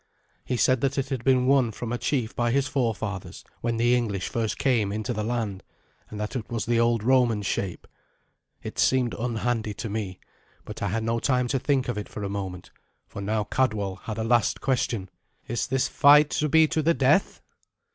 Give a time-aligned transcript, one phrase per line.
[0.43, 3.93] He said that it had been won from a chief by his forefathers when the
[3.95, 5.61] English first came into the land,
[6.09, 7.85] and that it was the old Roman shape.
[8.63, 10.19] It seemed unhandy to me,
[10.65, 12.71] but I had no time to think of it for a moment,
[13.05, 15.07] for now Cadwal had a last question.
[15.47, 17.43] "Is this fight to be to the death?"